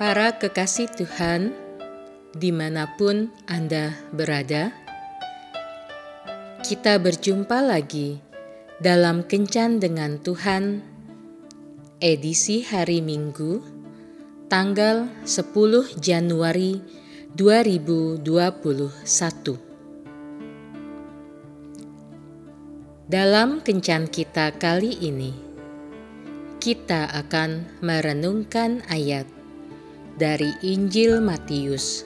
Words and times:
Para 0.00 0.32
kekasih 0.40 0.88
Tuhan, 0.96 1.52
di 2.32 2.48
mana 2.56 2.88
pun 2.96 3.28
Anda 3.44 3.92
berada, 4.16 4.72
kita 6.64 6.96
berjumpa 6.96 7.60
lagi 7.60 8.16
dalam 8.80 9.28
Kencan 9.28 9.76
dengan 9.76 10.16
Tuhan, 10.16 10.80
edisi 12.00 12.64
hari 12.64 13.04
Minggu, 13.04 13.60
tanggal 14.48 15.04
10 15.28 15.92
Januari 16.00 16.80
2021. 17.36 18.24
Dalam 23.04 23.60
Kencan 23.60 24.08
kita 24.08 24.56
kali 24.56 24.96
ini, 25.04 25.36
kita 26.56 27.04
akan 27.12 27.84
merenungkan 27.84 28.80
ayat 28.88 29.39
dari 30.20 30.52
Injil 30.60 31.24
Matius 31.24 32.04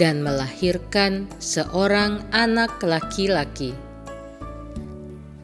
dan 0.00 0.24
melahirkan 0.24 1.28
seorang 1.36 2.24
anak 2.32 2.80
laki-laki 2.80 3.76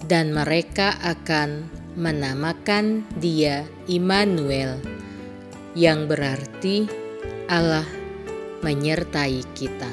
dan 0.08 0.32
mereka 0.32 0.96
akan 1.04 1.68
menamakan 2.00 3.04
dia 3.20 3.68
Immanuel 3.88 4.80
yang 5.76 6.08
berarti 6.08 6.88
Allah 7.48 8.01
menyertai 8.62 9.42
kita. 9.52 9.90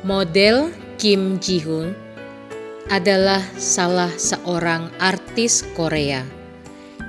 Model 0.00 0.72
Kim 0.96 1.38
Ji 1.38 1.60
Hoon 1.60 1.92
adalah 2.90 3.44
salah 3.54 4.10
seorang 4.16 4.90
artis 4.98 5.62
Korea 5.78 6.26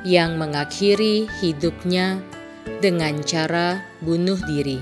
yang 0.05 0.37
mengakhiri 0.37 1.25
hidupnya 1.41 2.21
dengan 2.83 3.23
cara 3.25 3.81
bunuh 4.03 4.37
diri. 4.45 4.77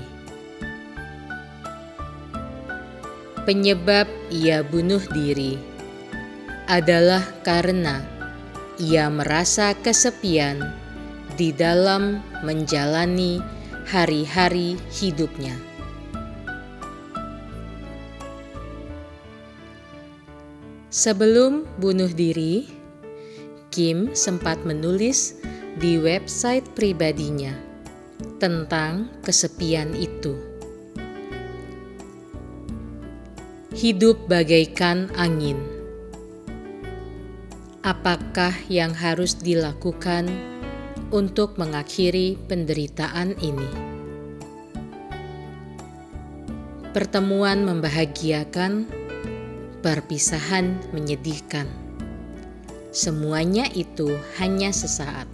Penyebab 3.48 4.04
ia 4.28 4.60
bunuh 4.60 5.00
diri 5.16 5.56
adalah 6.68 7.24
karena 7.40 8.04
ia 8.76 9.08
merasa 9.08 9.72
kesepian 9.74 10.79
di 11.40 11.56
dalam 11.56 12.20
menjalani 12.44 13.40
hari-hari 13.88 14.76
hidupnya. 14.92 15.56
Sebelum 20.92 21.64
bunuh 21.80 22.12
diri, 22.12 22.68
Kim 23.72 24.12
sempat 24.12 24.68
menulis 24.68 25.40
di 25.80 25.96
website 25.96 26.68
pribadinya 26.76 27.56
tentang 28.36 29.08
kesepian 29.24 29.96
itu. 29.96 30.36
Hidup 33.72 34.28
bagaikan 34.28 35.08
angin. 35.16 35.56
Apakah 37.80 38.52
yang 38.68 38.92
harus 38.92 39.40
dilakukan 39.40 40.49
untuk 41.10 41.58
mengakhiri 41.58 42.38
penderitaan 42.46 43.34
ini. 43.42 43.70
Pertemuan 46.90 47.62
membahagiakan, 47.62 48.86
perpisahan 49.78 50.74
menyedihkan. 50.90 51.70
Semuanya 52.90 53.70
itu 53.70 54.18
hanya 54.42 54.74
sesaat. 54.74 55.30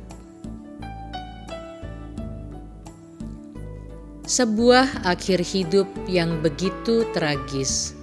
Sebuah 4.28 5.06
akhir 5.06 5.40
hidup 5.40 5.88
yang 6.10 6.44
begitu 6.44 7.08
tragis. 7.16 7.96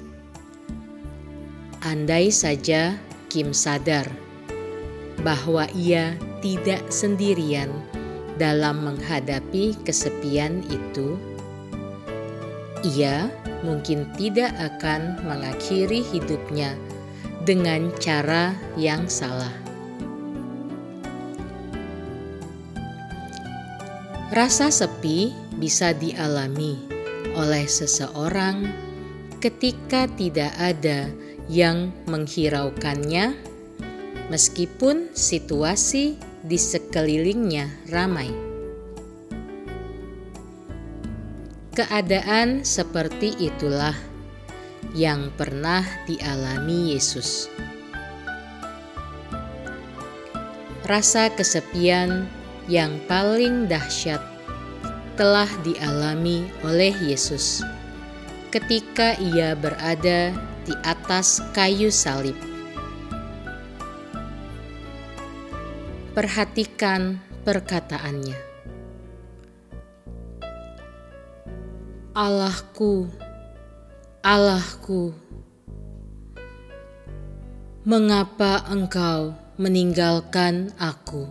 Andai 1.84 2.34
saja 2.34 2.98
Kim 3.30 3.52
sadar 3.52 4.33
bahwa 5.22 5.70
ia 5.78 6.18
tidak 6.42 6.90
sendirian 6.90 7.70
dalam 8.42 8.82
menghadapi 8.82 9.78
kesepian 9.86 10.66
itu, 10.74 11.16
ia 12.82 13.30
mungkin 13.62 14.10
tidak 14.18 14.52
akan 14.60 15.22
mengakhiri 15.24 16.04
hidupnya 16.04 16.76
dengan 17.46 17.94
cara 18.02 18.58
yang 18.76 19.08
salah. 19.08 19.54
Rasa 24.34 24.74
sepi 24.74 25.30
bisa 25.62 25.94
dialami 25.94 26.74
oleh 27.38 27.70
seseorang 27.70 28.66
ketika 29.38 30.10
tidak 30.18 30.50
ada 30.58 31.06
yang 31.46 31.94
menghiraukannya 32.10 33.38
meskipun 34.34 35.14
situasi 35.14 36.18
di 36.42 36.58
sekelilingnya 36.58 37.70
ramai. 37.94 38.34
Keadaan 41.78 42.66
seperti 42.66 43.38
itulah 43.38 43.94
yang 44.98 45.30
pernah 45.38 45.86
dialami 46.10 46.98
Yesus. 46.98 47.46
Rasa 50.90 51.30
kesepian 51.30 52.26
yang 52.66 52.98
paling 53.06 53.70
dahsyat 53.70 54.22
telah 55.14 55.50
dialami 55.62 56.50
oleh 56.66 56.94
Yesus 57.06 57.62
ketika 58.50 59.14
Ia 59.22 59.54
berada 59.54 60.34
di 60.66 60.74
atas 60.86 61.38
kayu 61.54 61.94
salib 61.94 62.53
Perhatikan 66.14 67.18
perkataannya. 67.42 68.38
Allahku, 72.14 73.10
Allahku, 74.22 75.10
mengapa 77.82 78.62
Engkau 78.70 79.34
meninggalkan 79.58 80.70
aku? 80.78 81.26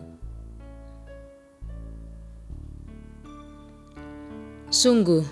Sungguh, 4.66 5.22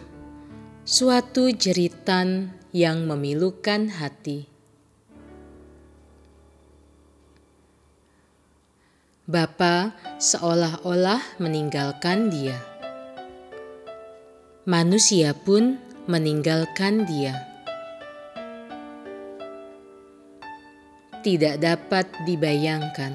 suatu 0.86 1.50
jeritan 1.50 2.54
yang 2.70 3.02
memilukan 3.02 3.90
hati. 3.90 4.49
Bapa 9.30 9.94
seolah-olah 10.18 11.38
meninggalkan 11.38 12.34
dia. 12.34 12.58
Manusia 14.66 15.38
pun 15.38 15.78
meninggalkan 16.10 17.06
dia. 17.06 17.38
Tidak 21.22 21.62
dapat 21.62 22.10
dibayangkan 22.26 23.14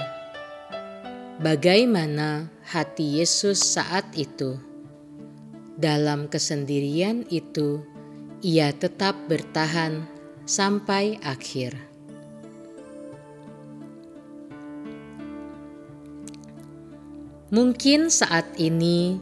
bagaimana 1.43 2.47
hati 2.63 3.19
Yesus 3.19 3.59
saat 3.59 4.07
itu. 4.15 4.55
Dalam 5.75 6.31
kesendirian 6.31 7.27
itu, 7.27 7.83
ia 8.39 8.71
tetap 8.71 9.19
bertahan 9.27 10.07
sampai 10.47 11.19
akhir. 11.19 11.94
Mungkin 17.55 18.11
saat 18.11 18.59
ini 18.59 19.15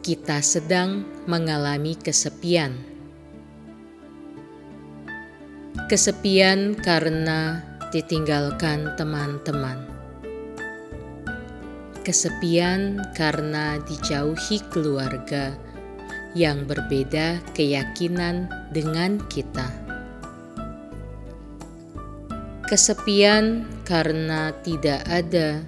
kita 0.00 0.40
sedang 0.40 1.04
mengalami 1.28 1.92
kesepian. 1.92 2.72
Kesepian 5.84 6.72
karena 6.72 7.60
ditinggalkan 7.92 8.96
teman-teman. 8.96 9.84
Kesepian 12.00 12.96
karena 13.12 13.76
dijauhi 13.84 14.64
keluarga 14.72 15.52
yang 16.32 16.64
berbeda 16.64 17.44
keyakinan 17.52 18.48
dengan 18.72 19.20
kita. 19.28 19.68
Kesepian 22.72 23.68
karena 23.84 24.56
tidak 24.64 25.04
ada 25.12 25.60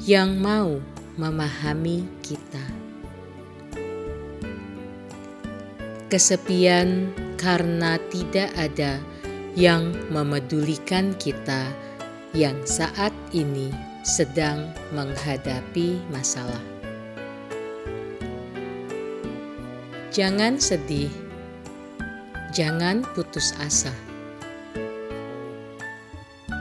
yang 0.00 0.40
mau 0.40 0.80
memahami 1.20 2.08
kita. 2.24 2.64
Kesepian 6.08 7.12
karena 7.36 8.00
tidak 8.08 8.48
ada 8.56 8.96
yang 9.52 9.92
memedulikan 10.08 11.12
kita 11.20 11.68
yang 12.32 12.56
saat 12.64 13.12
ini 13.36 13.68
sedang 14.00 14.72
menghadapi 14.96 16.00
masalah. 16.08 16.64
Jangan 20.10 20.58
sedih, 20.58 21.12
jangan 22.50 23.06
putus 23.14 23.54
asa, 23.62 23.94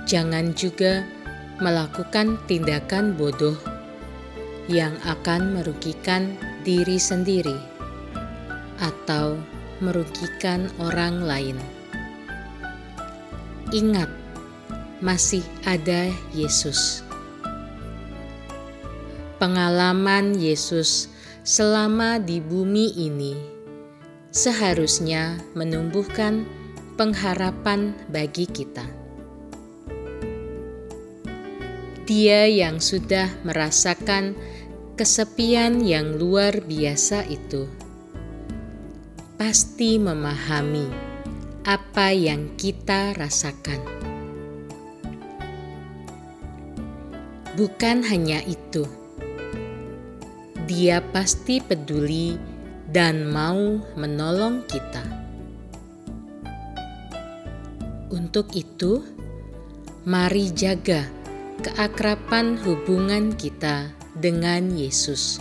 jangan 0.06 0.54
juga 0.54 1.02
melakukan 1.58 2.38
tindakan 2.46 3.18
bodoh 3.18 3.58
yang 4.70 4.94
akan 5.02 5.58
merugikan 5.58 6.38
diri 6.62 7.02
sendiri 7.02 7.58
atau 8.78 9.42
merugikan 9.82 10.70
orang 10.78 11.26
lain. 11.26 11.58
Ingat, 13.74 14.14
masih 15.02 15.42
ada 15.66 16.14
Yesus. 16.38 17.02
Pengalaman 19.42 20.38
Yesus 20.38 21.10
selama 21.42 22.22
di 22.22 22.38
bumi 22.38 22.94
ini 22.94 23.34
seharusnya 24.30 25.42
menumbuhkan 25.58 26.46
pengharapan 27.00 27.96
bagi 28.12 28.46
kita. 28.46 28.84
Dia 32.10 32.50
yang 32.50 32.82
sudah 32.82 33.30
merasakan 33.46 34.34
kesepian 35.00 35.80
yang 35.80 36.20
luar 36.20 36.60
biasa 36.60 37.24
itu 37.32 37.72
pasti 39.40 39.96
memahami 39.96 40.92
apa 41.64 42.12
yang 42.12 42.52
kita 42.60 43.16
rasakan. 43.16 43.80
Bukan 47.56 48.04
hanya 48.12 48.44
itu, 48.44 48.84
Dia 50.68 51.00
pasti 51.00 51.64
peduli 51.64 52.36
dan 52.92 53.32
mau 53.32 53.80
menolong 53.96 54.68
kita. 54.68 55.02
Untuk 58.12 58.52
itu, 58.52 59.00
mari 60.04 60.52
jaga 60.52 61.08
keakraban 61.64 62.60
hubungan 62.60 63.32
kita 63.40 63.99
dengan 64.20 64.76
Yesus. 64.76 65.40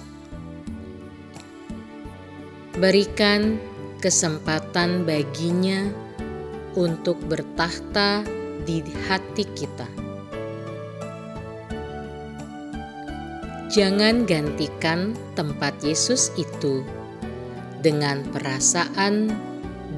Berikan 2.79 3.59
kesempatan 3.99 5.03
baginya 5.03 5.91
untuk 6.79 7.19
bertahta 7.27 8.23
di 8.63 8.79
hati 9.11 9.43
kita. 9.59 9.91
Jangan 13.69 14.25
gantikan 14.25 15.13
tempat 15.35 15.77
Yesus 15.83 16.33
itu 16.39 16.87
dengan 17.83 18.25
perasaan 18.31 19.29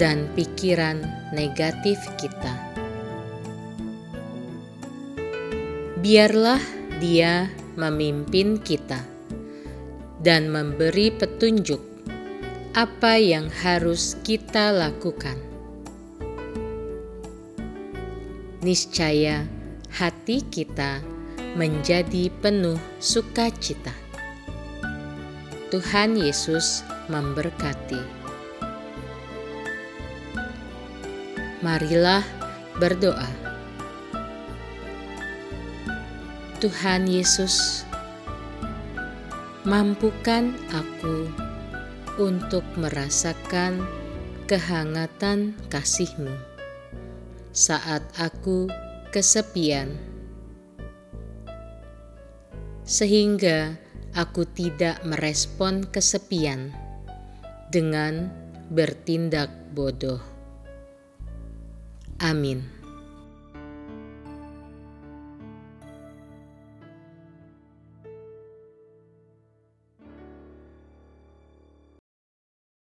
dan 0.00 0.26
pikiran 0.32 1.04
negatif 1.36 2.00
kita. 2.18 2.56
Biarlah 6.00 6.60
Dia 7.00 7.59
memimpin 7.76 8.58
kita 8.62 9.04
dan 10.22 10.48
memberi 10.50 11.12
petunjuk 11.14 11.80
apa 12.74 13.18
yang 13.18 13.50
harus 13.50 14.14
kita 14.22 14.70
lakukan. 14.70 15.50
niscaya 18.60 19.48
hati 19.88 20.44
kita 20.52 21.00
menjadi 21.56 22.28
penuh 22.44 22.76
sukacita. 23.00 23.92
Tuhan 25.72 26.20
Yesus 26.20 26.84
memberkati. 27.08 28.20
Marilah 31.64 32.24
berdoa. 32.76 33.49
Tuhan 36.60 37.08
Yesus, 37.08 37.88
mampukan 39.64 40.52
aku 40.68 41.24
untuk 42.20 42.60
merasakan 42.76 43.80
kehangatan 44.44 45.56
kasih-Mu 45.72 46.36
saat 47.56 48.04
aku 48.20 48.68
kesepian, 49.08 49.96
sehingga 52.84 53.80
aku 54.12 54.44
tidak 54.44 55.00
merespon 55.08 55.88
kesepian 55.88 56.76
dengan 57.72 58.28
bertindak 58.68 59.48
bodoh. 59.72 60.20
Amin. 62.20 62.79